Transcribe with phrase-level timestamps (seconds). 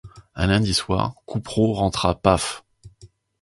[0.33, 2.63] Un lundi soir, Coupeau rentra paf.